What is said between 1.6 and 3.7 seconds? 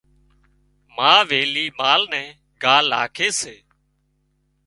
مال نين ڳاهَ لاکي سي۔